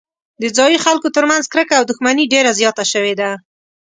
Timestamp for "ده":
3.19-3.31